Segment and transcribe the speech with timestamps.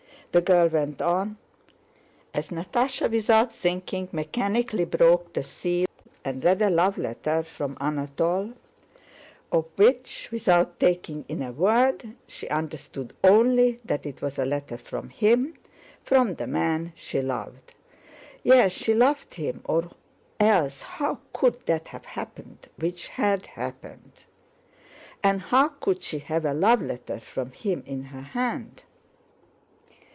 [0.33, 1.35] the girl went on,
[2.33, 5.87] as Natásha, without thinking, mechanically broke the seal
[6.23, 8.53] and read a love letter from Anatole,
[9.51, 14.77] of which, without taking in a word, she understood only that it was a letter
[14.77, 17.73] from him—from the man she loved.
[18.41, 19.91] Yes, she loved him, or
[20.39, 24.23] else how could that have happened which had happened?
[25.21, 28.83] And how could she have a love letter from him in her hand?